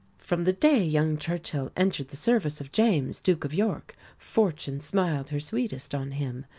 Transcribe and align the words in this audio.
From 0.17 0.45
the 0.45 0.51
day 0.53 0.83
young 0.83 1.15
Churchill 1.19 1.71
entered 1.77 2.07
the 2.07 2.15
service 2.15 2.59
of 2.59 2.71
James, 2.71 3.19
Duke 3.19 3.45
of 3.45 3.53
York, 3.53 3.95
Fortune 4.17 4.79
smiled 4.79 5.29
her 5.29 5.39
sweetest 5.39 5.93
on 5.93 6.13
him. 6.13 6.47